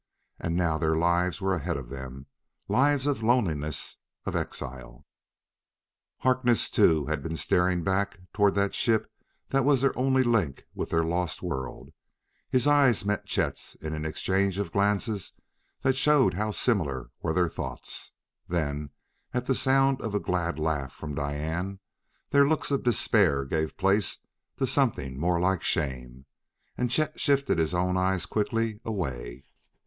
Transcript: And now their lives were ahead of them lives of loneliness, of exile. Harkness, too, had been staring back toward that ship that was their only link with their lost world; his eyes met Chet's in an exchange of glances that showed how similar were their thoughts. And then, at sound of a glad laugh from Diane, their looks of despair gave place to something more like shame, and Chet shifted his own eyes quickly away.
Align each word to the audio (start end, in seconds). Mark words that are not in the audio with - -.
And 0.39 0.55
now 0.55 0.79
their 0.79 0.95
lives 0.97 1.39
were 1.41 1.53
ahead 1.53 1.77
of 1.77 1.89
them 1.89 2.25
lives 2.67 3.05
of 3.05 3.21
loneliness, 3.21 3.97
of 4.25 4.35
exile. 4.35 5.05
Harkness, 6.21 6.71
too, 6.71 7.05
had 7.05 7.21
been 7.21 7.35
staring 7.37 7.83
back 7.83 8.19
toward 8.33 8.55
that 8.55 8.73
ship 8.73 9.11
that 9.49 9.63
was 9.63 9.81
their 9.81 9.95
only 9.95 10.23
link 10.23 10.65
with 10.73 10.89
their 10.89 11.03
lost 11.03 11.43
world; 11.43 11.91
his 12.49 12.65
eyes 12.65 13.05
met 13.05 13.27
Chet's 13.27 13.75
in 13.75 13.93
an 13.93 14.03
exchange 14.03 14.57
of 14.57 14.71
glances 14.71 15.33
that 15.83 15.95
showed 15.97 16.33
how 16.33 16.49
similar 16.49 17.11
were 17.21 17.33
their 17.33 17.47
thoughts. 17.47 18.13
And 18.49 18.55
then, 18.57 18.89
at 19.35 19.55
sound 19.55 20.01
of 20.01 20.15
a 20.15 20.19
glad 20.19 20.57
laugh 20.57 20.93
from 20.93 21.13
Diane, 21.13 21.77
their 22.31 22.47
looks 22.47 22.71
of 22.71 22.81
despair 22.81 23.45
gave 23.45 23.77
place 23.77 24.17
to 24.57 24.65
something 24.65 25.19
more 25.19 25.39
like 25.39 25.61
shame, 25.61 26.25
and 26.75 26.89
Chet 26.89 27.19
shifted 27.19 27.59
his 27.59 27.75
own 27.75 27.97
eyes 27.97 28.25
quickly 28.25 28.79
away. 28.83 29.45